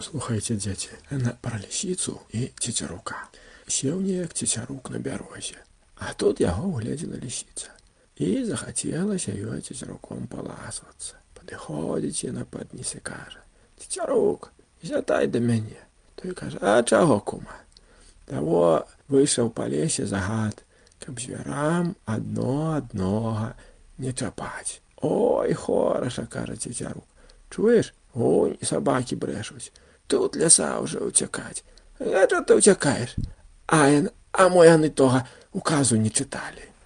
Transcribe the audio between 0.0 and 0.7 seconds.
Слухайце,